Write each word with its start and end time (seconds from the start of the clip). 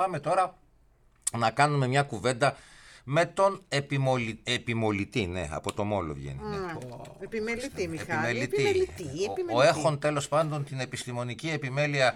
Πάμε 0.00 0.20
τώρα 0.20 0.56
να 1.38 1.50
κάνουμε 1.50 1.86
μια 1.86 2.02
κουβέντα 2.02 2.56
με 3.04 3.26
τον 3.26 3.62
επιμολη... 3.68 4.40
επιμολητή, 4.44 5.26
ναι, 5.26 5.48
από 5.52 5.72
το 5.72 5.84
Μόλο 5.84 6.14
βγαίνει. 6.14 6.38
Ναι. 6.42 6.56
Επιμελητή, 7.20 7.88
Μιχάλη. 7.88 8.40
Επιμελητή. 8.40 8.62
Επιμελητή, 8.62 9.02
Ο, 9.02 9.30
ο 9.30 9.32
επιμελητή. 9.32 9.68
έχων 9.68 9.98
τέλος 9.98 10.28
πάντων 10.28 10.64
την 10.64 10.80
επιστημονική 10.80 11.48
επιμέλεια 11.50 12.14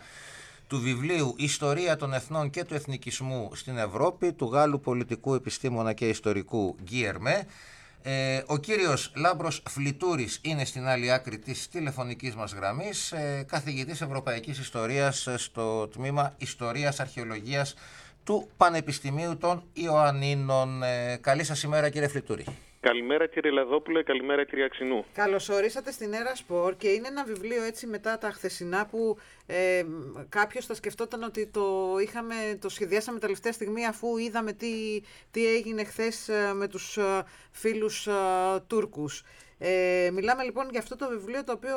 του 0.67 0.81
βιβλίου 0.81 1.35
«Ιστορία 1.37 1.97
των 1.97 2.15
Εθνών 2.15 2.51
και 2.51 2.65
του 2.65 2.75
Εθνικισμού 2.75 3.51
στην 3.55 3.79
Ευρώπη» 3.79 4.33
του 4.33 4.47
Γάλλου 4.53 4.81
πολιτικού 4.81 5.35
επιστήμονα 5.35 5.93
και 5.93 6.09
ιστορικού 6.09 6.77
Γκίερμε. 6.83 7.47
Ε, 8.07 8.43
ο 8.47 8.57
κύριος 8.59 9.13
Λάμπρος 9.15 9.63
Φλιτούρης 9.69 10.39
είναι 10.43 10.65
στην 10.65 10.87
άλλη 10.87 11.13
άκρη 11.13 11.39
της 11.39 11.69
τηλεφωνικής 11.69 12.35
μας 12.35 12.53
γραμμής, 12.53 13.13
ε, 13.13 13.45
καθηγητής 13.49 14.01
Ευρωπαϊκής 14.01 14.59
Ιστορίας 14.59 15.27
ε, 15.27 15.37
στο 15.37 15.89
τμήμα 15.89 16.35
Ιστορίας 16.39 17.01
Αρχαιολογίας 17.01 17.75
του 18.25 18.49
Πανεπιστημίου 18.57 19.37
των 19.37 19.63
Ιωαννίνων. 19.73 20.83
Ε, 20.83 21.17
καλή 21.21 21.45
σας 21.45 21.63
ημέρα 21.63 21.89
κύριε 21.89 22.09
Φλιτούρη. 22.09 22.45
Καλημέρα 22.85 23.27
κύριε 23.27 23.51
Λαδόπουλε, 23.51 24.03
καλημέρα 24.03 24.45
κύριε 24.45 24.65
Αξινού. 24.65 25.05
Καλώς 25.15 25.49
ορίσατε 25.49 25.91
στην 25.93 26.13
Έρα 26.13 26.35
Σπορ 26.35 26.77
και 26.77 26.89
είναι 26.89 27.09
ένα 27.09 27.25
βιβλίο 27.25 27.63
έτσι 27.63 27.87
μετά 27.87 28.19
τα 28.19 28.31
χθεσινά 28.31 28.87
που 28.87 29.19
ε, 29.47 29.85
κάποιος 30.29 30.67
θα 30.67 30.75
σκεφτόταν 30.75 31.23
ότι 31.23 31.47
το, 31.47 31.97
είχαμε, 32.03 32.35
το 32.61 32.69
σχεδιάσαμε 32.69 33.19
τελευταία 33.19 33.53
στιγμή 33.53 33.87
αφού 33.87 34.17
είδαμε 34.17 34.53
τι, 34.53 35.03
τι 35.31 35.47
έγινε 35.47 35.85
χθες 35.85 36.29
ε, 36.29 36.53
με 36.55 36.69
τους 36.69 36.97
ε, 36.97 37.25
φίλους 37.51 38.07
ε, 38.07 38.13
Τούρκους. 38.67 39.25
Ε, 39.59 40.11
μιλάμε 40.13 40.43
λοιπόν 40.45 40.69
για 40.71 40.81
αυτό 40.81 40.97
το 40.97 41.09
βιβλίο 41.09 41.45
το 41.45 41.53
οποίο 41.53 41.77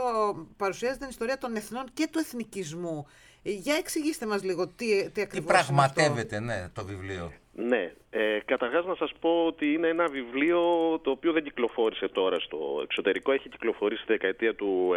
παρουσιάζει 0.57 0.97
την 0.97 1.09
ιστορία 1.09 1.37
των 1.37 1.55
εθνών 1.55 1.85
και 1.93 2.07
του 2.11 2.19
εθνικισμού. 2.19 3.07
Ε, 3.43 3.51
Για 3.51 3.75
εξηγήστε 3.75 4.25
μας 4.25 4.43
λίγο 4.43 4.67
τι, 4.67 5.03
τι 5.03 5.09
Τι 5.09 5.21
ακριβώς 5.21 5.49
είναι 5.49 5.59
αυτό. 5.59 5.73
πραγματεύεται 5.73 6.39
ναι, 6.39 6.69
το 6.73 6.85
βιβλίο. 6.85 7.33
Ναι, 7.53 7.93
ε, 8.09 8.39
καταρχάς 8.45 8.85
να 8.85 8.95
σας 8.95 9.11
πω 9.19 9.45
ότι 9.45 9.73
είναι 9.73 9.87
ένα 9.87 10.07
βιβλίο 10.07 10.59
το 11.03 11.09
οποίο 11.09 11.31
δεν 11.31 11.43
κυκλοφόρησε 11.43 12.07
τώρα 12.07 12.39
στο 12.39 12.79
εξωτερικό. 12.83 13.31
Έχει 13.31 13.49
κυκλοφορήσει 13.49 14.01
στη 14.01 14.11
δεκαετία 14.11 14.55
του 14.55 14.91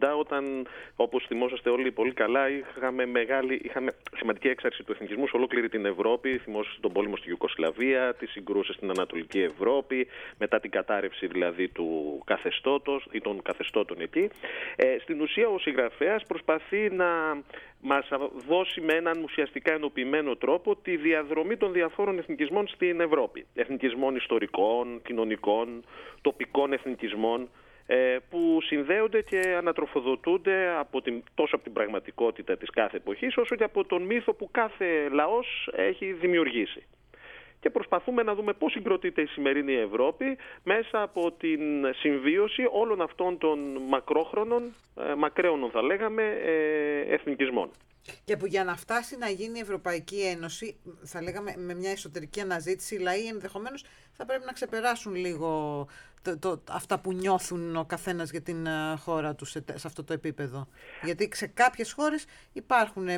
90 0.00 0.18
όταν, 0.18 0.66
όπως 0.96 1.24
θυμόσαστε 1.26 1.70
όλοι 1.70 1.90
πολύ 1.92 2.12
καλά, 2.12 2.48
είχαμε, 2.48 3.06
μεγάλη, 3.06 3.60
είχαμε 3.64 3.92
σημαντική 4.16 4.48
έξαρση 4.48 4.82
του 4.82 4.92
εθνικισμού 4.92 5.26
σε 5.28 5.36
ολόκληρη 5.36 5.68
την 5.68 5.84
Ευρώπη. 5.84 6.38
Θυμόσαστε 6.38 6.80
τον 6.80 6.92
πόλεμο 6.92 7.16
στη 7.16 7.28
Ιουκοσλαβία, 7.28 8.14
τις 8.14 8.30
συγκρούσεις 8.30 8.74
στην 8.74 8.90
Ανατολική 8.90 9.40
Ευρώπη, 9.40 10.06
μετά 10.38 10.60
την 10.60 10.70
κατάρρευση 10.70 11.26
δηλαδή 11.26 11.68
του 11.68 12.20
καθεστώτος 12.24 13.06
ή 13.10 13.20
των 13.20 13.42
καθεστώτων 13.42 14.00
εκεί. 14.00 14.30
Ε, 14.76 14.96
στην 15.00 15.20
ουσία 15.20 15.48
ο 15.48 15.58
συγγραφέας 15.58 16.22
προσπαθεί 16.26 16.90
να 16.90 17.06
μας 17.82 18.08
δώσει 18.48 18.80
με 18.80 18.92
έναν 18.92 19.22
ουσιαστικά 19.22 19.72
ενοποιημένο 19.72 20.36
τρόπο 20.36 20.76
τη 20.76 20.96
διαδρομή 20.96 21.56
των 21.56 21.72
διαφόρων 21.72 22.18
εθνικισμών 22.18 22.61
στην 22.68 23.00
Ευρώπη. 23.00 23.46
Εθνικισμών 23.54 24.16
ιστορικών, 24.16 25.02
κοινωνικών, 25.04 25.84
τοπικών 26.20 26.72
εθνικισμών 26.72 27.48
ε, 27.86 28.16
που 28.30 28.58
συνδέονται 28.62 29.22
και 29.22 29.54
ανατροφοδοτούνται 29.58 30.68
από 30.78 31.02
την, 31.02 31.22
τόσο 31.34 31.54
από 31.54 31.64
την 31.64 31.72
πραγματικότητα 31.72 32.56
της 32.56 32.70
κάθε 32.70 32.96
εποχής 32.96 33.36
όσο 33.36 33.56
και 33.56 33.64
από 33.64 33.84
τον 33.84 34.02
μύθο 34.02 34.32
που 34.34 34.48
κάθε 34.50 35.08
λαός 35.08 35.68
έχει 35.76 36.12
δημιουργήσει 36.12 36.86
και 37.62 37.70
προσπαθούμε 37.70 38.22
να 38.22 38.34
δούμε 38.34 38.52
πώς 38.52 38.72
συγκροτείται 38.72 39.22
η 39.22 39.26
σημερινή 39.26 39.74
Ευρώπη 39.74 40.38
μέσα 40.62 41.02
από 41.02 41.32
την 41.32 41.60
συμβίωση 41.94 42.68
όλων 42.72 43.00
αυτών 43.00 43.38
των 43.38 43.58
μακρόχρονων, 43.88 44.74
ε, 44.96 45.14
μακραίωνων 45.14 45.70
θα 45.70 45.82
λέγαμε, 45.82 46.22
ε, 46.22 47.14
εθνικισμών. 47.14 47.70
Και 48.24 48.36
που 48.36 48.46
για 48.46 48.64
να 48.64 48.76
φτάσει 48.76 49.16
να 49.16 49.28
γίνει 49.28 49.58
η 49.58 49.60
Ευρωπαϊκή 49.60 50.20
Ένωση, 50.20 50.76
θα 51.02 51.22
λέγαμε 51.22 51.54
με 51.56 51.74
μια 51.74 51.90
εσωτερική 51.90 52.40
αναζήτηση, 52.40 52.94
οι 52.94 52.98
λαοί 52.98 53.26
ενδεχομένως 53.26 53.84
θα 54.12 54.24
πρέπει 54.26 54.44
να 54.44 54.52
ξεπεράσουν 54.52 55.14
λίγο 55.14 55.86
το, 56.22 56.38
το, 56.38 56.62
αυτά 56.70 57.00
που 57.00 57.12
νιώθουν 57.12 57.76
ο 57.76 57.84
καθένας 57.84 58.30
για 58.30 58.42
την 58.42 58.66
ε, 58.66 58.96
χώρα 58.96 59.34
τους 59.34 59.50
σε, 59.50 59.64
σε 59.74 59.86
αυτό 59.86 60.04
το 60.04 60.12
επίπεδο. 60.12 60.68
Γιατί 61.02 61.28
σε 61.32 61.46
κάποιες 61.46 61.92
χώρες 61.92 62.24
υπάρχουν 62.52 63.08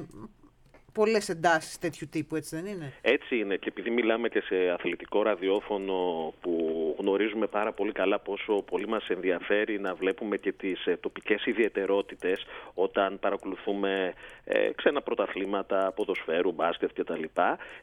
ε, 0.94 1.00
πολλές 1.00 1.28
εντάσεις 1.28 1.78
τέτοιου 1.78 2.08
τύπου, 2.10 2.36
έτσι 2.36 2.56
δεν 2.56 2.66
είναι; 2.66 2.92
Έτσι 3.00 3.36
είναι 3.38 3.56
και 3.56 3.68
επειδή 3.68 3.90
μιλάμε 3.90 4.28
και 4.28 4.40
σε 4.40 4.68
αθλητικό 4.70 5.22
ραδιόφωνο 5.22 5.94
που 6.40 6.96
γνωρίζουμε 6.98 7.46
πάρα 7.46 7.72
πολύ 7.72 7.92
καλά 7.92 8.18
πόσο 8.18 8.62
πολύ 8.70 8.88
μας 8.88 9.08
ενδιαφέρει 9.08 9.80
να 9.80 9.94
βλέπουμε 9.94 10.36
και 10.36 10.52
τις 10.52 10.86
ε, 10.86 10.96
τοπικές 10.96 11.46
ιδιαιτερότητες 11.46 12.44
όταν 12.74 13.18
παρακολουθούμε 13.18 14.12
ε, 14.44 14.70
ξένα 14.74 15.02
πρωταθλήματα, 15.02 15.92
ποδοσφαίρου, 15.96 16.52
μπάσκετ 16.52 16.90
κτλ. 16.94 17.22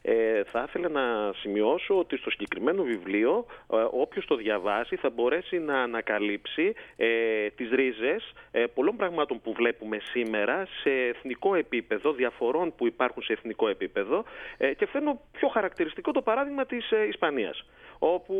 Ε, 0.01 0.43
θα 0.43 0.65
ήθελα 0.67 0.89
να 0.89 1.33
σημειώσω 1.33 1.97
ότι 1.97 2.17
στο 2.17 2.29
συγκεκριμένο 2.29 2.83
βιβλίο 2.83 3.45
ε, 3.73 3.75
όποιος 3.91 4.25
το 4.25 4.35
διαβάσει 4.35 4.95
θα 4.95 5.09
μπορέσει 5.09 5.59
να 5.59 5.81
ανακαλύψει 5.81 6.73
ε, 6.95 7.07
τις 7.49 7.69
ρίζες 7.69 8.33
ε, 8.51 8.63
πολλών 8.73 8.95
πραγμάτων 8.95 9.41
που 9.41 9.53
βλέπουμε 9.53 9.97
σήμερα 9.99 10.67
σε 10.81 10.89
εθνικό 10.89 11.55
επίπεδο, 11.55 12.13
διαφορών 12.13 12.73
που 12.75 12.87
υπάρχουν 12.87 13.00
σε 13.21 13.33
εθνικό 13.33 13.67
επίπεδο 13.67 14.23
ε, 14.57 14.73
και 14.73 14.85
φέρνω 14.85 15.21
πιο 15.31 15.47
χαρακτηριστικό 15.47 16.11
το 16.11 16.21
παράδειγμα 16.21 16.65
της 16.65 16.91
ε, 16.91 17.07
Ισπανίας 17.07 17.65
όπου 18.03 18.35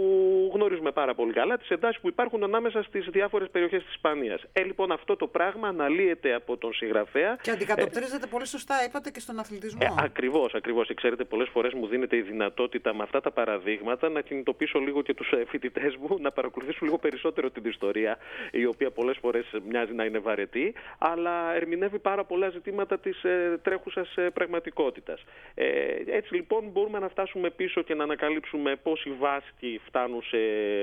γνωρίζουμε 0.54 0.92
πάρα 0.92 1.14
πολύ 1.16 1.34
καλά 1.34 1.58
τις 1.58 1.70
εντάσεις 1.70 2.02
που 2.02 2.08
υπάρχουν 2.08 2.44
ανάμεσα 2.44 2.84
στις 2.84 3.08
διάφορες 3.10 3.50
περιοχές 3.50 3.84
της 3.84 3.94
Ισπανίας. 3.94 4.42
Ε, 4.54 4.64
λοιπόν, 4.64 4.92
αυτό 4.92 5.16
το 5.16 5.28
πράγμα 5.28 5.68
αναλύεται 5.68 6.34
από 6.34 6.58
τον 6.58 6.74
συγγραφέα. 6.74 7.38
Και 7.42 7.52
αντικατοπτρίζεται 7.52 8.28
πολύ 8.28 8.48
σωστά, 8.48 8.76
είπατε, 8.86 9.10
και 9.10 9.20
στον 9.20 9.40
αθλητισμό. 9.40 9.80
Ε, 9.84 9.88
ακριβώς, 9.98 10.54
ακριβώς. 10.54 10.88
Και 10.88 10.94
Ξέρετε, 10.94 11.24
πολλές 11.24 11.50
φορές 11.50 11.74
μου 11.74 11.88
δίνεται 11.88 12.16
η 12.16 12.22
δυνατότητα 12.22 12.94
με 12.94 13.04
αυτά 13.04 13.22
τα 13.22 13.32
παραδείγματα 13.32 14.10
να 14.10 14.22
κινητοποιήσω 14.22 14.80
λίγο 14.80 15.02
και 15.02 15.14
τους 15.14 15.34
φοιτητές 15.48 15.96
μου 15.96 16.18
να 16.20 16.32
παρακολουθήσουν 16.32 16.88
λίγο 16.88 16.98
περισσότερο 16.98 17.50
την 17.50 17.66
ιστορία, 17.66 18.18
η 18.52 18.66
οποία 18.66 18.92
πολλές 18.92 19.18
φορές 19.22 19.46
μοιάζει 19.68 19.94
να 19.94 20.04
είναι 20.04 20.20
βαρετή, 20.20 20.74
αλλά 20.98 21.56
ερμηνεύει 21.56 22.00
πάρα 22.00 22.24
πολλά 22.24 22.50
ζητήματα 22.50 23.00
της 23.00 23.24
ε, 23.24 23.60
τρέχουσας 23.62 24.16
ε, 24.16 24.30
πραγματικότητας. 24.30 25.24
Ε, 25.54 25.66
έτσι 26.06 26.36
λοιπόν 26.36 26.70
μπορούμε 26.72 27.00
να 27.00 27.10
φτάσουμε 27.10 27.50
πίσω 27.50 27.82
και 27.82 27.96
να 27.96 28.04
ανακαλύψουμε 28.04 28.76
πώς 28.76 29.06
οι 29.06 29.12
Βάσκοι 29.52 29.80
φτάνουν 29.86 30.22
σε, 30.22 30.38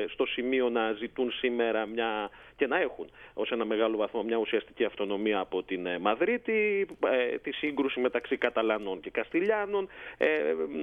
στο 0.08 0.26
σημείο 0.26 0.68
να 0.68 0.92
ζητούν 0.92 1.30
σήμερα 1.30 1.86
μια 1.86 2.30
και 2.58 2.66
να 2.66 2.80
έχουν 2.80 3.06
ως 3.34 3.50
ένα 3.50 3.64
μεγάλο 3.64 3.96
βαθμό 3.96 4.22
μια 4.22 4.36
ουσιαστική 4.36 4.84
αυτονομία 4.84 5.38
από 5.38 5.62
την 5.62 5.86
ε, 5.86 5.98
Μαδρίτη, 5.98 6.86
ε, 7.32 7.38
τη 7.38 7.52
σύγκρουση 7.52 8.00
μεταξύ 8.00 8.36
Καταλανών 8.36 9.00
και 9.00 9.10
Καστιλιάνων, 9.10 9.88
ε, 10.16 10.26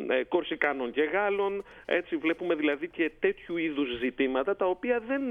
ε, 0.08 0.24
Κορσικάνων 0.24 0.92
και 0.92 1.02
Γάλλων. 1.02 1.64
Έτσι 1.86 2.16
βλέπουμε 2.16 2.56
δηλαδή 2.56 2.88
και 2.88 3.12
τέτοιου 3.20 3.58
είδους 3.58 3.98
ζητήματα 4.00 4.56
τα 4.56 4.66
οποία 4.66 5.00
δεν, 5.08 5.22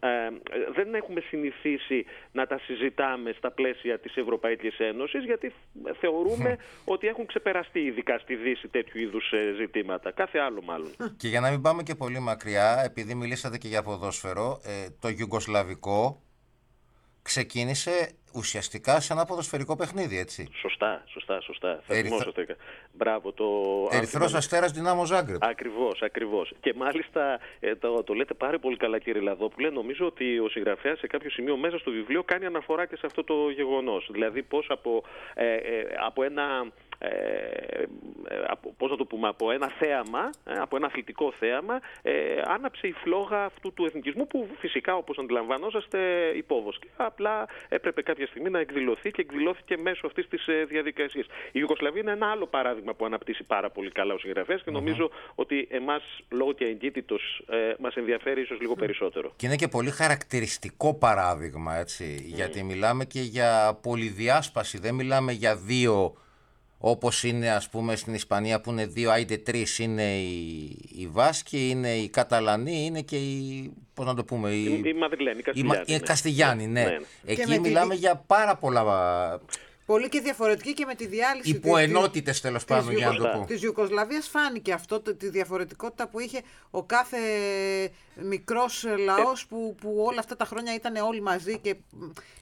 ε, 0.00 0.30
δεν 0.74 0.94
έχουμε 0.94 1.20
συνηθίσει 1.20 2.04
να 2.32 2.46
τα 2.46 2.58
συζητάμε 2.58 3.32
στα 3.36 3.50
πλαίσια 3.50 3.98
της 3.98 4.16
Ευρωπαϊκής 4.16 4.78
Ένωσης 4.78 5.24
γιατί 5.24 5.52
θεωρούμε 6.00 6.58
ότι 6.84 7.06
έχουν 7.06 7.26
ξεπεραστεί 7.26 7.80
ειδικά 7.80 8.18
στη 8.18 8.34
Δύση 8.34 8.68
τέτοιου 8.68 9.00
είδους 9.00 9.32
ε, 9.32 9.54
ζητήματα. 9.56 10.10
Κάθε 10.10 10.38
άλλο 10.38 10.62
μάλλον. 10.62 10.90
Και 11.16 11.28
για 11.28 11.40
να 11.40 11.50
μην 11.50 11.60
πάμε 11.60 11.82
και 11.82 11.94
πολύ 11.94 12.20
μακριά, 12.20 12.82
επειδή 12.84 13.14
μιλήσατε 13.14 13.58
και 13.58 13.68
για 13.68 13.82
ποδόσφαιρο, 13.82 14.60
ε, 14.64 14.86
το 15.00 15.08
Ιουγκοσλαβικό 15.08 15.93
ξεκίνησε 17.22 18.10
ουσιαστικά 18.34 19.00
σε 19.00 19.12
ένα 19.12 19.24
ποδοσφαιρικό 19.24 19.76
παιχνίδι, 19.76 20.18
έτσι. 20.18 20.48
Σωστά, 20.60 21.04
σωστά, 21.06 21.40
σωστά. 21.40 21.80
Θα 21.86 21.94
Ερυθρό- 21.94 22.20
θυμόσαστε. 22.20 22.56
Μπράβο 22.92 23.32
το... 23.32 23.44
Ερυθρός 23.90 24.34
Αστέρας 24.34 24.72
Δυνάμο 24.72 25.04
Ζάγκρεπ. 25.04 25.44
Ακριβώς, 25.44 26.02
ακριβώς. 26.02 26.52
Και 26.60 26.74
μάλιστα 26.76 27.38
ε, 27.60 27.76
το, 27.76 28.02
το 28.02 28.14
λέτε 28.14 28.34
πάρα 28.34 28.58
πολύ 28.58 28.76
καλά 28.76 28.98
κύριε 28.98 29.22
Λαδόπουλε. 29.22 29.70
Νομίζω 29.70 30.06
ότι 30.06 30.38
ο 30.38 30.48
συγγραφέας 30.48 30.98
σε 30.98 31.06
κάποιο 31.06 31.30
σημείο 31.30 31.56
μέσα 31.56 31.78
στο 31.78 31.90
βιβλίο 31.90 32.22
κάνει 32.24 32.44
αναφορά 32.46 32.86
και 32.86 32.96
σε 32.96 33.06
αυτό 33.06 33.24
το 33.24 33.50
γεγονός. 33.50 34.08
Δηλαδή 34.12 34.42
πώς 34.42 34.66
από, 34.70 35.02
ε, 35.34 35.54
ε, 35.54 35.86
από 36.06 36.22
ένα 36.22 36.42
ε, 36.42 36.46
ε, 36.56 36.70
από, 38.46 38.74
πώς 38.76 38.90
να 38.90 38.96
το 38.96 39.04
πούμε, 39.04 39.28
από 39.28 39.50
ένα 39.50 39.68
θέαμα, 39.78 40.30
ε, 40.44 40.52
από 40.52 40.76
ένα 40.76 40.86
αθλητικό 40.86 41.32
θέαμα, 41.38 41.80
ε, 42.02 42.12
άναψε 42.44 42.86
η 42.86 42.92
φλόγα 42.92 43.44
αυτού 43.44 43.72
του 43.72 43.84
εθνικισμού 43.84 44.26
που 44.26 44.48
φυσικά 44.58 44.96
όπως 44.96 45.18
αντιλαμβανόσαστε 45.18 45.98
υπόβοσκε. 46.36 46.88
Απλά 46.96 47.48
έπρεπε 47.68 48.02
κάποια 48.02 48.26
στιγμή 48.26 48.50
να 48.50 48.58
εκδηλωθεί 48.58 49.10
και 49.10 49.20
εκδηλώθηκε 49.20 49.76
μέσω 49.76 50.06
αυτής 50.06 50.28
της 50.28 50.46
ε, 50.46 50.64
διαδικασίας. 50.64 51.26
Η 51.26 51.30
Ιουγκοσλαβία 51.52 52.00
είναι 52.00 52.10
ένα 52.10 52.30
άλλο 52.30 52.46
παράδειγμα 52.46 52.94
που 52.94 53.04
αναπτύσσει 53.04 53.42
πάρα 53.44 53.70
πολύ 53.70 53.90
καλά 53.90 54.14
ο 54.14 54.18
συγγραφέας 54.18 54.62
και 54.62 54.70
νομίζω 54.70 55.10
ότι 55.34 55.68
εμάς 55.70 56.02
λόγω 56.28 56.52
και 56.52 56.64
εγκύτητος 56.64 57.42
ε, 57.50 57.74
μας 57.78 57.94
ενδιαφέρει 57.94 58.40
ίσως 58.40 58.60
λίγο 58.60 58.74
περισσότερο. 58.74 59.32
Και 59.36 59.46
είναι 59.46 59.56
και 59.56 59.68
πολύ 59.68 59.90
χαρακτηριστικό 59.90 60.94
παράδειγμα, 60.94 61.76
έτσι, 61.76 62.22
γιατί 62.26 62.62
μιλάμε 62.62 63.04
και 63.04 63.20
για 63.20 63.78
πολυδιάσπαση, 63.82 64.78
δεν 64.78 64.94
μιλάμε 64.94 65.32
για 65.32 65.56
δύο, 65.56 66.14
όπως 66.78 67.22
είναι 67.24 67.50
ας 67.50 67.68
πούμε 67.68 67.96
στην 67.96 68.14
Ισπανία 68.14 68.60
που 68.60 68.70
είναι 68.70 68.86
δύο, 68.86 69.10
άιντε 69.10 69.36
τρεις, 69.36 69.78
είναι 69.78 70.16
οι, 70.16 70.62
οι 70.92 71.06
Βάσκοι, 71.12 71.68
είναι 71.68 71.94
οι 71.94 72.08
Καταλανοί, 72.08 72.84
είναι 72.84 73.00
και 73.00 73.16
οι, 73.16 73.72
πώς 73.94 74.06
να 74.06 74.14
το 74.14 74.24
πούμε, 74.24 74.50
οι, 74.50 74.64
Η, 74.64 74.88
η 74.88 74.92
Μαδριλένη, 74.94 75.38
η 75.38 75.52
οι 75.54 75.62
Μα- 75.62 75.74
Καστιλιάνη. 75.74 76.02
οι 76.02 76.06
Καστιγιάννη, 76.06 76.66
ναι. 76.66 76.82
ναι. 76.84 76.96
Εκεί 77.24 77.40
Και 77.40 77.46
με 77.48 77.54
τη 77.54 77.60
μιλάμε 77.60 77.94
δι- 77.94 78.02
για 78.02 78.16
πάρα 78.26 78.56
πολλά 78.56 78.82
Πολύ 79.86 80.08
και 80.08 80.20
διαφορετική 80.20 80.72
και 80.74 80.84
με 80.84 80.94
τη 80.94 81.06
διάλυση 81.06 81.50
Υποενότητες 81.50 82.40
τέλος 82.40 82.64
πάντων, 82.64 82.96
για 82.96 83.06
να 83.08 83.14
το 83.16 83.28
πω. 83.38 83.44
Της 83.46 83.62
Ιουκοσλαβίας 83.62 84.28
φάνηκε 84.28 84.72
αυτό, 84.72 85.00
τη 85.00 85.28
διαφορετικότητα 85.28 86.08
που 86.08 86.20
είχε 86.20 86.40
ο 86.70 86.82
κάθε 86.82 87.18
μικρός 88.22 88.84
λαός 89.04 89.46
που, 89.46 89.74
που 89.80 90.04
όλα 90.08 90.18
αυτά 90.18 90.36
τα 90.36 90.44
χρόνια 90.44 90.74
ήταν 90.74 90.96
όλοι 90.96 91.20
μαζί 91.20 91.58
και 91.58 91.76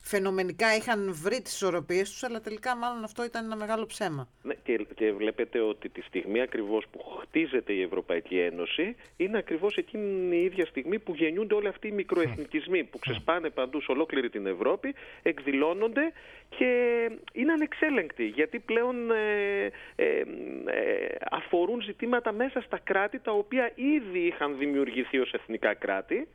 φαινομενικά 0.03 0.77
είχαν 0.77 1.15
βρει 1.15 1.43
τις 1.43 1.53
ισορροπίες 1.55 2.11
τους, 2.11 2.23
αλλά 2.23 2.41
τελικά 2.41 2.77
μάλλον 2.77 3.05
αυτό 3.05 3.25
ήταν 3.25 3.45
ένα 3.45 3.57
μεγάλο 3.57 3.87
ψέμα. 3.87 4.29
Ναι, 4.43 4.55
και, 4.55 4.87
και 4.95 5.13
βλέπετε 5.13 5.61
ότι 5.61 5.89
τη 5.89 6.01
στιγμή 6.01 6.41
ακριβώς 6.41 6.85
που 6.91 6.99
χτίζεται 7.21 7.73
η 7.73 7.83
Ευρωπαϊκή 7.83 8.39
Ένωση, 8.39 8.97
είναι 9.17 9.39
ακριβώς 9.39 9.77
εκείνη 9.77 10.37
η 10.37 10.45
ίδια 10.45 10.67
στιγμή 10.67 10.99
που 10.99 11.15
γεννιούνται 11.15 11.55
όλοι 11.55 11.69
αυτοί 11.69 11.89
οι 11.89 11.93
μικροεθνικισμοί 11.93 12.85
που 12.85 12.99
ξεσπάνε 12.99 13.51
παντού 13.51 13.81
σε 13.81 13.93
ολόκληρη 13.93 14.31
την 14.31 14.47
Ευρώπη, 14.47 14.95
εκδηλώνονται 15.23 16.13
και 16.49 16.67
είναι 17.33 17.53
ανεξέλεγκτοι 17.53 18.25
γιατί 18.25 18.59
πλέον 18.59 19.11
ε, 19.11 19.65
ε, 19.97 20.05
ε, 20.07 20.25
αφορούν 21.31 21.83
ζητήματα 21.83 22.33
μέσα 22.33 22.61
στα 22.61 22.79
κράτη 22.79 23.19
τα 23.19 23.33
οποία 23.33 23.73
ήδη 23.75 24.19
είχαν 24.19 24.59
δημιουργηθεί 24.59 25.19
ως 25.19 25.33
εθνικά 25.62 25.75
κράτη 25.75 26.29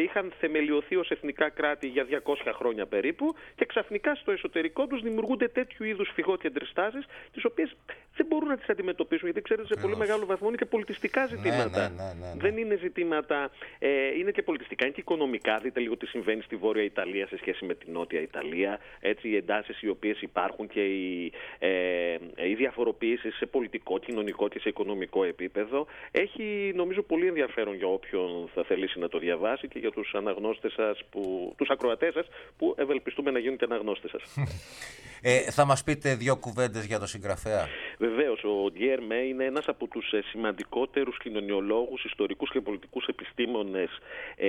είχαν 0.00 0.32
θεμελιωθεί 0.40 0.96
ως 0.96 1.10
εθνικά 1.10 1.48
κράτη 1.48 1.86
για 1.86 2.06
200 2.24 2.34
χρόνια 2.54 2.86
περίπου 2.86 3.34
και 3.54 3.64
ξαφνικά 3.64 4.14
στο 4.14 4.30
εσωτερικό 4.30 4.86
τους 4.86 5.02
δημιουργούνται 5.02 5.48
τέτοιου 5.48 5.84
είδους 5.84 6.10
φυγόκεντρες 6.14 6.72
τάσεις 6.74 7.04
τις 7.32 7.44
οποίες 7.44 7.76
δεν 8.16 8.26
μπορούν 8.26 8.48
να 8.48 8.56
τις 8.56 8.68
αντιμετωπίσουν 8.68 9.24
γιατί 9.24 9.42
ξέρετε 9.42 9.74
σε 9.74 9.80
πολύ 9.80 9.96
μεγάλο 9.96 10.26
βαθμό 10.26 10.48
είναι 10.48 10.56
και 10.56 10.64
πολιτιστικά 10.64 11.20
ναι, 11.20 11.26
ζητήματα. 11.26 11.88
Ναι, 11.88 12.02
ναι, 12.02 12.12
ναι, 12.20 12.34
ναι, 12.34 12.40
δεν 12.40 12.56
είναι 12.56 12.76
ζητήματα, 12.76 13.50
ε, 13.78 13.88
είναι 14.18 14.30
και 14.30 14.42
πολιτιστικά, 14.42 14.84
είναι 14.84 14.94
και 14.94 15.00
οικονομικά. 15.00 15.58
Δείτε 15.58 15.80
λίγο 15.80 15.96
τι 15.96 16.06
συμβαίνει 16.06 16.42
στη 16.42 16.56
Βόρεια 16.56 16.82
Ιταλία 16.82 17.26
σε 17.26 17.36
σχέση 17.36 17.64
με 17.64 17.74
τη 17.74 17.90
Νότια 17.90 18.20
Ιταλία. 18.20 18.78
Έτσι 19.00 19.28
οι 19.28 19.36
εντάσεις 19.36 19.82
οι 19.82 19.88
οποίες 19.88 20.22
υπάρχουν 20.22 20.68
και 20.68 20.84
οι, 20.84 21.32
ε, 21.58 22.16
οι 22.48 22.54
διαφοροποιήσεις 22.54 23.36
σε 23.36 23.46
πολιτικό, 23.46 23.98
κοινωνικό 23.98 24.48
και 24.48 24.58
σε 24.58 24.68
οικονομικό 24.68 25.24
επίπεδο 25.24 25.86
έχει 26.10 26.72
νομίζω 26.74 27.02
πολύ 27.02 27.26
ενδιαφέρον 27.26 27.74
για 27.74 27.86
όποιον 27.86 28.48
θα 28.54 28.64
θελήσει 28.64 28.98
να 28.98 29.08
το 29.08 29.18
διαβάσει 29.18 29.68
και 29.68 29.78
για 29.84 29.92
τους 29.92 30.14
αναγνώστες 30.14 30.72
σας, 30.72 31.04
που, 31.10 31.54
τους 31.56 31.68
ακροατές 31.68 32.12
σας 32.12 32.26
που 32.58 32.74
ευελπιστούμε 32.78 33.30
να 33.30 33.38
γίνουν 33.38 33.56
και 33.56 33.64
αναγνώστες 33.64 34.10
σας. 34.10 34.22
Ε, 35.26 35.50
θα 35.50 35.64
μας 35.64 35.84
πείτε 35.84 36.14
δύο 36.14 36.36
κουβέντες 36.36 36.84
για 36.84 36.98
το 36.98 37.06
συγγραφέα. 37.06 37.66
Βεβαίως, 37.98 38.44
ο 38.44 38.70
Γκέρ 38.70 39.02
Με 39.02 39.14
είναι 39.14 39.44
ένας 39.44 39.68
από 39.68 39.86
τους 39.86 40.12
ε, 40.12 40.22
σημαντικότερους 40.22 41.18
κοινωνιολόγους, 41.18 42.04
ιστορικούς 42.04 42.50
και 42.50 42.60
πολιτικούς 42.60 43.06
επιστήμονες 43.06 43.90
ε, 44.36 44.48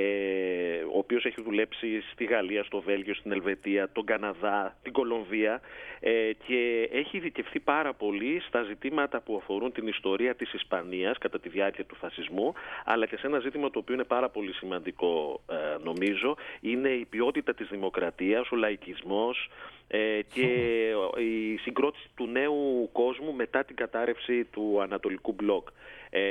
ο 0.94 0.97
οποίος 0.97 1.25
έχει 1.25 1.42
δουλέψει 1.42 2.01
στη 2.12 2.24
Γαλλία, 2.24 2.63
στο 2.63 2.81
Βέλγιο, 2.81 3.13
στην 3.13 3.31
Ελβετία, 3.31 3.89
τον 3.92 4.06
Καναδά, 4.06 4.77
την 4.83 4.92
Κολομβία 4.92 5.62
ε, 6.00 6.31
και 6.47 6.89
έχει 6.92 7.18
ειδικευθεί 7.18 7.59
πάρα 7.59 7.94
πολύ 7.94 8.42
στα 8.47 8.63
ζητήματα 8.63 9.21
που 9.21 9.36
αφορούν 9.36 9.71
την 9.71 9.88
ιστορία 9.88 10.36
της 10.36 10.53
Ισπανίας 10.53 11.18
κατά 11.18 11.39
τη 11.39 11.50
διάρκεια 11.50 11.86
του 11.86 11.95
φασισμού 11.95 12.53
αλλά 12.86 13.06
και 13.06 13.18
σε 13.18 13.27
ένα 13.27 13.39
ζήτημα 13.39 13.69
το 13.69 13.80
οποίο 13.80 13.94
είναι 13.94 14.03
πάρα 14.03 14.30
πολύ 14.30 14.53
σημαντικό 14.53 15.42
ε, 15.50 15.83
νομίζω 15.83 16.36
είναι 16.62 16.89
η 16.89 17.06
ποιότητα 17.06 17.53
της 17.53 17.68
δημοκρατίας, 17.68 18.51
ο 18.51 18.56
λαϊκισμός 18.56 19.50
ε, 19.88 20.21
και 20.33 20.47
η 21.31 21.57
συγκρότηση 21.57 22.09
του 22.15 22.27
νέου 22.27 22.89
κόσμου 22.92 23.35
μετά 23.36 23.64
την 23.64 23.76
κατάρρευση 23.76 24.44
του 24.44 24.82
Ανατολικού 24.82 25.32
Μπλοκ. 25.32 25.68
Ε, 26.10 26.22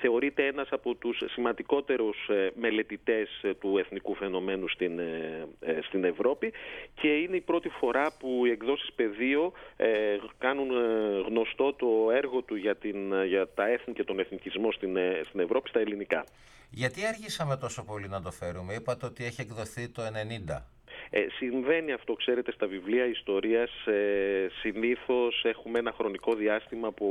θεωρείται 0.00 0.46
ένας 0.46 0.68
από 0.70 0.94
τους 0.94 1.22
σημαντικότερους 1.26 2.28
ε, 2.28 2.50
μελετητές 2.54 3.28
ε, 3.42 3.54
του 3.54 3.78
εθνικού 3.78 4.14
φαινομένου 4.14 4.68
στην, 4.68 5.00
στην 5.86 6.04
Ευρώπη 6.04 6.52
και 6.94 7.08
είναι 7.08 7.36
η 7.36 7.40
πρώτη 7.40 7.68
φορά 7.68 8.12
που 8.18 8.46
οι 8.46 8.50
εκδόσεις 8.50 8.92
πεδίο 8.92 9.52
κάνουν 10.38 10.70
γνωστό 11.26 11.72
το 11.72 12.10
έργο 12.12 12.42
του 12.42 12.54
για, 12.54 12.76
την, 12.76 13.24
για 13.24 13.48
τα 13.54 13.68
έθνη 13.68 13.94
και 13.94 14.04
τον 14.04 14.18
εθνικισμό 14.18 14.72
στην, 14.72 14.96
στην 15.28 15.40
Ευρώπη 15.40 15.68
στα 15.68 15.80
ελληνικά. 15.80 16.24
Γιατί 16.70 17.06
αργήσαμε 17.06 17.56
τόσο 17.56 17.84
πολύ 17.84 18.08
να 18.08 18.22
το 18.22 18.30
φέρουμε, 18.30 18.74
είπατε 18.74 19.06
ότι 19.06 19.24
έχει 19.24 19.40
εκδοθεί 19.40 19.88
το 19.88 20.02
90. 20.02 20.62
Ε, 21.10 21.26
συμβαίνει 21.38 21.92
αυτό, 21.92 22.12
ξέρετε, 22.12 22.52
στα 22.52 22.66
βιβλία 22.66 23.06
ιστορίας 23.06 23.86
ε, 23.86 24.46
συνήθως 24.60 25.44
έχουμε 25.44 25.78
ένα 25.78 25.92
χρονικό 25.92 26.34
διάστημα 26.34 26.92
που 26.92 27.06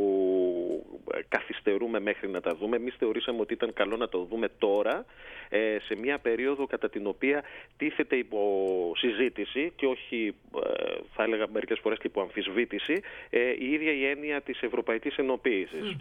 ε, 1.14 1.20
καθυστερούμε 1.28 2.00
μέχρι 2.00 2.30
να 2.30 2.42
τα 2.42 2.56
δούμε. 2.56 2.76
Εμείς 2.76 2.96
θεωρήσαμε 3.00 3.40
ότι 3.42 3.54
ήταν 3.54 3.74
καλό 3.74 3.98
να 3.98 4.10
το 4.10 4.28
δούμε 4.30 4.50
τώρα, 4.58 5.06
ε, 5.50 5.78
σε 5.80 5.96
μια 5.96 6.20
περίοδο 6.20 6.68
κατά 6.68 6.90
την 6.90 7.08
οποία 7.08 7.44
τίθεται 7.78 8.16
υπό 8.16 8.42
συζήτηση 8.96 9.72
και 9.76 9.86
όχι, 9.86 10.36
ε, 10.66 10.94
θα 11.14 11.24
έλεγα 11.24 11.46
μερικές 11.54 11.80
φορές 11.80 11.98
και 11.98 12.08
υπό 12.08 12.22
αμφισβήτηση, 12.22 13.02
η 13.60 13.72
ίδια 13.72 13.92
η 13.92 14.06
έννοια 14.06 14.42
της 14.42 14.62
Ευρωπαϊκής 14.62 15.16
Ενοποίησης. 15.16 15.96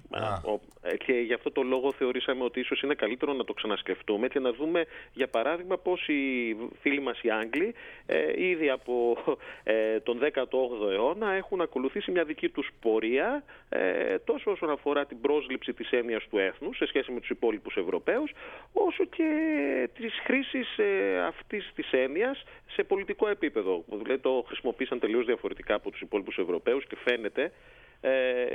Και 1.05 1.13
γι' 1.13 1.33
αυτό 1.33 1.51
το 1.51 1.63
λόγο 1.63 1.93
θεωρήσαμε 1.93 2.45
ότι 2.45 2.61
ίσως 2.61 2.83
είναι 2.83 2.95
καλύτερο 2.95 3.33
να 3.33 3.45
το 3.45 3.53
ξανασκεφτούμε 3.53 4.29
και 4.29 4.39
να 4.39 4.53
δούμε, 4.53 4.85
για 5.13 5.29
παράδειγμα, 5.29 5.79
πώς 5.79 6.09
οι 6.09 6.57
φίλοι 6.81 7.01
μας 7.01 7.23
οι 7.23 7.31
Άγγλοι 7.31 7.75
ε, 8.07 8.45
ήδη 8.45 8.71
από 8.71 9.17
ε, 9.65 10.01
τον 10.01 10.21
18ο 10.23 10.91
αιώνα 10.93 11.33
έχουν 11.33 11.61
ακολουθήσει 11.61 12.11
μια 12.11 12.25
δική 12.25 12.49
τους 12.49 12.71
πορεία 12.81 13.45
ε, 13.69 14.19
τόσο 14.19 14.51
όσον 14.51 14.71
αφορά 14.71 15.07
την 15.07 15.21
πρόσληψη 15.21 15.73
της 15.73 15.91
έννοιας 15.91 16.27
του 16.31 16.39
έθνους 16.39 16.77
σε 16.77 16.87
σχέση 16.87 17.13
με 17.13 17.21
τους 17.21 17.29
υπόλοιπους 17.31 17.77
Ευρωπαίους 17.77 18.33
όσο 18.73 19.05
και 19.05 19.29
της 19.95 20.13
χρήσης 20.25 20.79
ε, 20.79 21.19
αυτής 21.27 21.73
της 21.75 21.93
έννοιας 21.93 22.45
σε 22.67 22.83
πολιτικό 22.83 23.29
επίπεδο. 23.29 23.85
Δηλαδή 23.87 24.19
το 24.19 24.45
χρησιμοποίησαν 24.47 24.99
τελείως 24.99 25.25
διαφορετικά 25.25 25.75
από 25.75 25.91
τους 25.91 26.01
υπόλοιπους 26.01 26.39
Ευρωπαίους 26.39 26.87
και 26.87 26.97
φαίνεται 27.05 27.53
ε, 28.01 28.11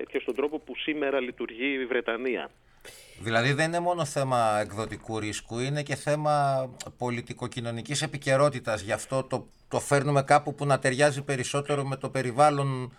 και 0.10 0.20
στον 0.20 0.36
τρόπο 0.36 0.60
που 0.60 0.76
σήμερα 0.76 1.20
λειτουργεί 1.20 1.72
η 1.74 1.86
Βρετανία. 1.86 2.50
Δηλαδή 3.22 3.54
δεν 3.54 3.66
είναι 3.66 3.80
μόνο 3.80 4.06
θέμα 4.06 4.60
εκδοτικού 4.60 5.20
ρίσκου, 5.20 5.60
είναι 5.60 5.84
και 5.84 5.96
θέμα 5.96 6.68
πολιτικοκοινωνικής 6.98 8.02
επικαιρότητας. 8.02 8.82
Γι' 8.82 8.92
αυτό 8.92 9.24
το, 9.24 9.48
το 9.68 9.80
φέρνουμε 9.80 10.24
κάπου 10.24 10.56
που 10.56 10.66
να 10.66 10.80
ταιριάζει 10.80 11.22
περισσότερο 11.22 11.86
με 11.86 11.96
το 11.96 12.10
περιβάλλον 12.10 12.94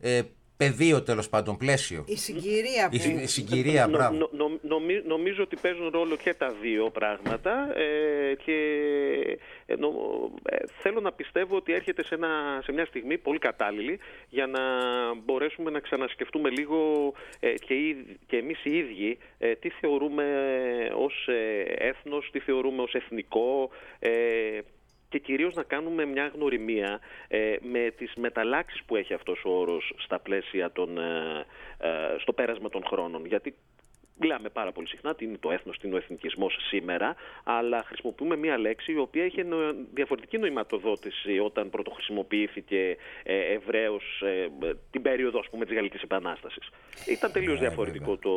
ε, 0.00 0.22
πεδίο 0.60 1.02
τέλος 1.02 1.28
πάντων, 1.28 1.56
πλαίσιο. 1.56 2.04
Η 2.06 2.16
συγκυρία 2.16 2.88
που... 2.88 2.96
Η, 2.96 3.26
συγκυρία, 3.26 3.88
μπράβο. 3.88 4.28
νομίζω 5.06 5.42
ότι 5.42 5.56
παίζουν 5.56 5.88
ρόλο 5.88 6.16
και 6.16 6.34
τα 6.34 6.54
δύο 6.62 6.90
πράγματα 6.90 7.78
ε, 7.78 8.34
και 8.34 8.58
ε, 9.66 9.74
θέλω 10.82 11.00
να 11.00 11.12
πιστεύω 11.12 11.56
ότι 11.56 11.72
έρχεται 11.72 12.04
σε, 12.04 12.14
ένα, 12.14 12.60
σε 12.62 12.72
μια 12.72 12.84
στιγμή 12.84 13.18
πολύ 13.18 13.38
κατάλληλη 13.38 13.98
για 14.28 14.46
να 14.46 14.60
μπορέσουμε 15.24 15.70
να 15.70 15.80
ξανασκεφτούμε 15.80 16.50
λίγο 16.50 17.12
ε, 17.40 17.52
και, 17.52 17.74
και 18.26 18.36
εμείς 18.36 18.64
οι 18.64 18.76
ίδιοι 18.76 19.18
τι 19.60 19.68
θεωρούμε 19.68 20.24
ως 20.96 21.28
έθνος, 21.76 22.28
τι 22.32 22.38
θεωρούμε 22.38 22.82
ως 22.82 22.94
εθνικό, 22.94 23.70
και 25.10 25.18
κυρίως 25.18 25.54
να 25.54 25.62
κάνουμε 25.62 26.04
μια 26.04 26.30
γνωριμία 26.34 27.00
ε, 27.28 27.56
με 27.60 27.92
τις 27.96 28.12
μεταλλάξεις 28.16 28.82
που 28.86 28.96
έχει 28.96 29.14
αυτός 29.14 29.44
ο 29.44 29.50
όρος 29.50 29.92
στα 29.98 30.18
πλαίσια 30.18 30.72
των, 30.72 30.98
ε, 30.98 31.46
ε, 31.78 31.88
στο 32.18 32.32
πέρασμα 32.32 32.68
των 32.68 32.82
χρόνων. 32.84 33.26
Γιατί 33.26 33.54
Μιλάμε 34.22 34.48
πάρα 34.48 34.72
πολύ 34.72 34.88
συχνά 34.88 35.14
τι 35.14 35.24
είναι 35.24 35.36
το 35.40 35.50
έθνος, 35.50 35.78
τι 35.78 35.86
είναι 35.86 35.96
ο 35.96 35.98
εθνικισμός 35.98 36.56
σήμερα, 36.68 37.14
αλλά 37.44 37.82
χρησιμοποιούμε 37.86 38.36
μια 38.36 38.58
λέξη 38.58 38.92
η 38.92 38.98
οποία 38.98 39.24
είχε 39.24 39.46
διαφορετική 39.94 40.38
νοηματοδότηση 40.38 41.38
όταν 41.38 41.70
πρωτοχρησιμοποιήθηκε 41.70 42.96
ε, 43.22 43.52
ευρέως 43.54 44.22
ε, 44.24 44.48
την 44.90 45.02
περίοδο 45.02 45.38
ας 45.38 45.48
πούμε, 45.50 45.64
της 45.64 45.74
Γαλλικής 45.74 46.02
Επανάστασης. 46.02 46.68
Ήταν 47.06 47.32
τελείως 47.32 47.60
ναι, 47.60 47.66
διαφορετικό 47.66 48.16
το, 48.16 48.34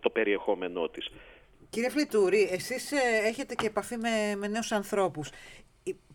το 0.00 0.10
περιεχόμενό 0.10 0.88
της. 0.88 1.10
Κύριε 1.70 1.90
Φλιτούρη, 1.90 2.48
εσείς 2.52 2.92
έχετε 3.26 3.54
και 3.54 3.66
επαφή 3.66 3.96
με, 3.96 4.36
με 4.36 4.48
νέους 4.48 4.72
ανθρώπους 4.72 5.30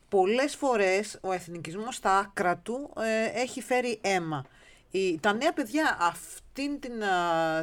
πολλές 0.10 0.56
φορές 0.56 1.20
ο 1.22 1.32
εθνικισμός 1.32 1.96
στα 1.96 2.18
άκρα 2.18 2.58
του 2.58 2.94
ε, 2.98 3.42
έχει 3.42 3.62
φέρει 3.62 4.00
αίμα. 4.02 4.46
Η, 4.92 5.20
τα 5.20 5.34
νέα 5.34 5.54
παιδιά 5.54 5.98
αυτήν 6.00 6.80
την, 6.80 6.92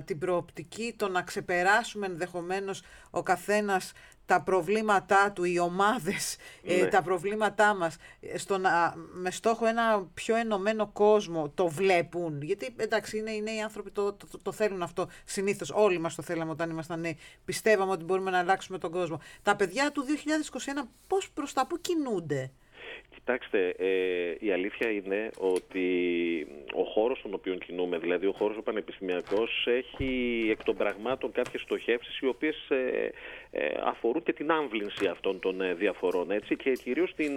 την 0.05 0.19
προοπτική, 0.19 0.95
το 0.97 1.09
να 1.09 1.23
ξεπεράσουμε 1.23 2.07
ενδεχομένως 2.07 2.83
ο 3.11 3.23
καθένας 3.23 3.93
τα 4.26 4.42
προβλήματά 4.42 5.33
του, 5.33 5.45
οι 5.45 5.59
ομάδες, 5.59 6.37
ε, 6.62 6.76
ναι. 6.76 6.87
τα 6.87 7.02
προβλήματά 7.02 7.75
μας, 7.75 7.97
ε, 8.21 8.38
στο 8.38 8.59
με 9.12 9.30
στόχο 9.30 9.66
ένα 9.66 10.09
πιο 10.14 10.37
ενωμένο 10.37 10.87
κόσμο 10.87 11.49
το 11.49 11.68
βλέπουν. 11.68 12.42
Γιατί 12.42 12.75
εντάξει 12.76 13.18
είναι 13.18 13.30
οι 13.30 13.42
νέοι 13.42 13.61
άνθρωποι 13.61 13.90
το, 13.90 14.12
το, 14.12 14.26
το, 14.42 14.52
θέλουν 14.52 14.83
αυτό 14.83 15.09
συνήθως. 15.25 15.71
Όλοι 15.75 15.99
μας 15.99 16.14
το 16.14 16.23
θέλαμε 16.23 16.50
όταν 16.50 16.71
ήμασταν 16.71 17.00
νέοι. 17.00 17.18
Πιστεύαμε 17.45 17.92
ότι 17.92 18.04
μπορούμε 18.04 18.30
να 18.30 18.38
αλλάξουμε 18.38 18.78
τον 18.78 18.90
κόσμο. 18.90 19.21
Τα 19.42 19.56
παιδιά 19.56 19.92
του 19.92 20.04
2021 20.85 20.88
πώς 21.06 21.30
προς 21.30 21.52
τα 21.52 21.66
πού 21.66 21.80
κινούνται; 21.80 22.52
Κοιτάξτε, 23.17 23.75
ε, 23.79 24.47
η 24.47 24.53
αλήθεια 24.53 24.91
είναι 24.91 25.31
ότι 25.39 25.87
ο 26.75 26.83
χώρος 26.83 27.19
στον 27.19 27.35
οποίο 27.35 27.55
κινούμε, 27.55 27.99
δηλαδή 27.99 28.27
ο 28.27 28.33
χώρος 28.33 28.57
ο 28.57 28.63
πανεπιστημιακός, 28.63 29.67
έχει 29.67 30.47
εκ 30.51 30.65
των 30.65 30.77
πραγμάτων 30.77 31.33
κάποιες 31.33 31.63
στοχεύσεις 31.63 32.19
οι 32.19 32.27
οποίες 32.27 32.71
ε, 32.71 33.13
ε, 33.51 33.67
αφορούν 33.85 34.23
και 34.23 34.33
την 34.33 34.51
άμβλυνση 34.51 35.07
αυτών 35.07 35.39
των 35.41 35.61
ε, 35.61 35.75
διαφορών 35.75 36.31
έτσι, 36.31 36.57
και 36.57 36.73
κυρίως 36.73 37.15
την, 37.15 37.33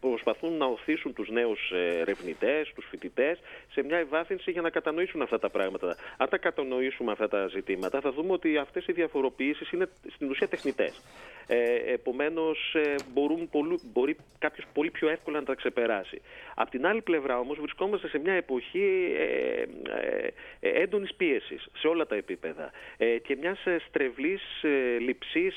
προσπαθούν 0.00 0.56
να 0.56 0.66
οθήσουν 0.66 1.12
τους 1.12 1.28
νέους 1.28 1.72
ερευνητές, 2.00 2.72
τους 2.74 2.86
φοιτητές 2.90 3.38
σε 3.72 3.82
μια 3.82 3.96
ευάθυνση 3.96 4.50
για 4.50 4.60
να 4.60 4.70
κατανοήσουν 4.70 5.22
αυτά 5.22 5.38
τα 5.38 5.50
πράγματα. 5.50 5.96
Αν 6.16 6.28
τα 6.28 6.38
κατανοήσουμε 6.38 7.12
αυτά 7.12 7.28
τα 7.28 7.46
ζητήματα 7.46 8.00
θα 8.00 8.12
δούμε 8.12 8.32
ότι 8.32 8.56
αυτές 8.56 8.86
οι 8.86 8.92
διαφοροποιήσεις 8.92 9.70
είναι 9.70 9.88
στην 10.14 10.30
ουσία 10.30 10.48
τεχνητές. 10.48 11.02
Ε, 11.46 11.92
επομένως 11.92 12.76
μπορούν, 13.12 13.50
μπορεί 13.92 14.16
κάποιος 14.38 14.66
πολύ 14.74 14.90
πιο 14.90 15.08
εύκολα 15.14 15.38
να 15.38 15.44
τα 15.44 15.54
ξεπεράσει. 15.54 16.20
Απ' 16.54 16.70
την 16.70 16.86
άλλη 16.86 17.02
πλευρά 17.02 17.38
όμως 17.38 17.58
βρισκόμαστε 17.58 18.08
σε 18.08 18.18
μια 18.18 18.32
εποχή 18.32 19.14
ε, 19.18 19.62
ε, 19.62 20.28
ε 20.60 20.82
έντονης 20.82 21.14
πίεσης 21.14 21.68
σε 21.78 21.86
όλα 21.88 22.06
τα 22.06 22.14
επίπεδα 22.14 22.70
ε, 22.96 23.18
και 23.18 23.36
μιας 23.40 23.58
στρεβλής 23.88 24.42
ε, 24.62 24.98
λειψής 24.98 25.54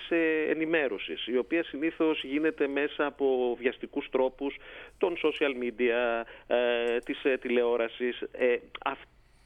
ενημέρωσης 0.49 1.27
η 1.27 1.37
οποία 1.37 1.63
συνήθως 1.63 2.23
γίνεται 2.23 2.67
μέσα 2.67 3.05
από 3.05 3.55
βιαστικούς 3.59 4.09
τρόπους 4.11 4.55
των 4.97 5.17
social 5.23 5.53
media, 5.63 6.23
της 7.05 7.21
τηλεόρασης. 7.39 8.23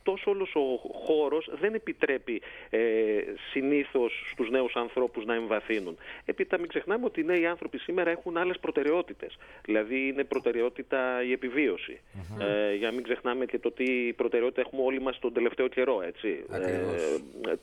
Τόσο 0.03 0.31
όλος 0.31 0.55
ο 0.55 0.89
χώρος 1.05 1.50
δεν 1.60 1.74
επιτρέπει 1.74 2.41
ε, 2.70 2.79
συνήθως 3.51 4.31
στους 4.31 4.50
νέους 4.50 4.75
ανθρώπους 4.75 5.25
να 5.25 5.34
εμβαθύνουν. 5.34 5.98
Επίτα 6.25 6.58
μην 6.58 6.67
ξεχνάμε 6.67 7.05
ότι 7.05 7.20
οι 7.20 7.24
νέοι 7.24 7.46
άνθρωποι 7.46 7.77
σήμερα 7.77 8.10
έχουν 8.10 8.38
άλλες 8.38 8.60
προτεραιότητες. 8.60 9.38
Δηλαδή 9.65 10.08
είναι 10.08 10.24
προτεραιότητα 10.24 11.24
η 11.24 11.31
επιβίωση. 11.31 12.00
Ε, 12.39 12.75
για 12.75 12.88
να 12.89 12.93
μην 12.93 13.03
ξεχνάμε 13.03 13.46
και 13.46 13.60
το 13.60 13.72
τι 13.72 14.13
προτεραιότητα 14.13 14.62
έχουμε 14.62 14.81
όλοι 14.84 15.01
μας 15.01 15.20
τον 15.20 15.34
τελευταίο 15.34 15.67
καιρό. 15.67 16.01
Έτσι. 16.01 16.46
Ε, 16.51 17.55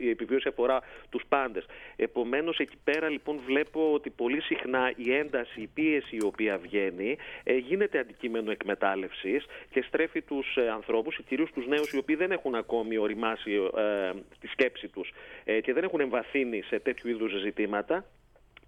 η 0.00 0.08
επιβίωση 0.08 0.48
αφορά 0.48 0.80
τους 1.10 1.22
πάντες. 1.28 1.66
Επομένως 1.96 2.58
εκεί 2.58 2.76
πέρα 2.84 3.08
λοιπόν 3.08 3.40
βλέπω 3.46 3.92
ότι 3.92 4.10
πολύ 4.10 4.40
συχνά 4.40 4.92
η 4.96 5.14
ένταση, 5.14 5.60
η 5.60 5.68
πίεση 5.74 6.16
η 6.16 6.24
οποία 6.24 6.58
βγαίνει 6.58 7.16
ε, 7.44 7.56
γίνεται 7.56 7.98
αντικείμενο 7.98 8.50
εκμετάλλευσης 8.50 9.46
και 9.70 9.82
στρέφει 9.82 10.22
τους 10.22 10.56
ε, 10.56 10.70
ανθρώπους, 10.70 11.18
κυρίως 11.28 11.50
τους 11.52 11.65
νέους 11.66 11.90
οι 11.90 11.96
οποίοι 11.96 12.16
δεν 12.16 12.32
έχουν 12.32 12.54
ακόμη 12.54 12.96
οριμάσει 12.96 13.52
ε, 13.76 14.12
τη 14.40 14.46
σκέψη 14.46 14.88
τους 14.88 15.12
ε, 15.44 15.60
και 15.60 15.72
δεν 15.72 15.84
έχουν 15.84 16.00
εμβαθύνει 16.00 16.62
σε 16.62 16.78
τέτοιου 16.78 17.10
είδους 17.10 17.40
ζητήματα 17.40 18.04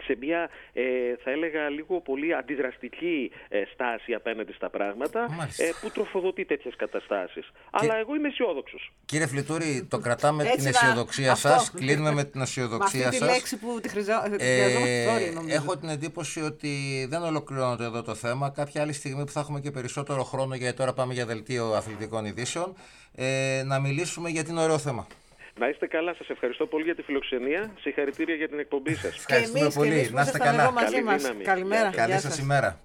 σε 0.09 0.17
μια, 0.21 0.51
ε, 0.73 0.83
θα 1.23 1.31
έλεγα, 1.31 1.69
λίγο 1.69 2.01
πολύ 2.01 2.35
αντιδραστική 2.35 3.31
ε, 3.49 3.63
στάση 3.73 4.15
απέναντι 4.15 4.53
στα 4.53 4.71
πράγματα 4.71 5.21
ε, 5.57 5.71
που 5.81 5.91
τροφοδοτεί 5.91 6.45
τέτοιες 6.45 6.75
καταστάσεις. 6.77 7.53
Αλλά 7.71 7.97
εγώ 7.97 8.15
είμαι 8.15 8.29
αισιόδοξος. 8.29 8.93
Κύριε 9.05 9.27
Φλιτούρη, 9.27 9.87
το 9.91 9.99
κρατάμε 9.99 10.45
την 10.45 10.67
αισιοδοξία 10.67 11.35
σας, 11.35 11.71
κλείνουμε 11.71 12.13
με 12.13 12.25
την 12.25 12.41
αισιοδοξία 12.41 13.13
σας. 13.13 13.19
τη 13.19 13.25
λέξη 13.25 13.59
που 13.59 13.81
τη 13.83 13.89
χρειαζόμαστε 13.89 14.37
ε, 14.39 15.55
Έχω 15.55 15.77
την 15.77 15.89
εντύπωση 15.89 16.41
ότι 16.41 17.07
δεν 17.09 17.23
ολοκληρώνεται 17.23 17.85
εδώ 17.85 18.03
το 18.03 18.15
θέμα. 18.15 18.51
Κάποια 18.51 18.83
άλλη 18.83 18.93
στιγμή 18.93 19.25
που 19.25 19.33
θα 19.33 19.41
έχουμε 19.41 19.61
και 19.61 19.71
περισσότερο 19.71 20.23
χρόνο, 20.23 20.55
γιατί 20.55 20.77
τώρα 20.77 20.93
πάμε 20.93 21.13
για 21.13 21.27
δελτίο 21.27 21.73
αθλητικών 21.73 22.25
ειδήσεων, 22.25 22.75
ε, 23.15 23.63
να 23.65 23.81
μιλήσουμε 23.81 24.29
για 24.29 24.45
την 24.45 24.59
ωραίο 24.59 24.79
θέμα. 24.79 25.07
Να 25.59 25.69
είστε 25.69 25.87
καλά, 25.87 26.15
σας 26.15 26.29
ευχαριστώ 26.29 26.67
πολύ 26.67 26.85
για 26.85 26.95
τη 26.95 27.03
φιλοξενία. 27.03 27.71
Συγχαρητήρια 27.81 28.35
για 28.35 28.49
την 28.49 28.59
εκπομπή 28.59 28.95
σας. 28.95 29.17
Ευχαριστούμε 29.17 29.71
πολύ. 29.75 30.11
Να 30.13 30.23
είστε 30.23 30.39
καλά. 30.39 30.73
Καλημέρα. 31.43 31.91
Καλή 31.91 32.19
σας 32.19 32.39
ημέρα. 32.39 32.81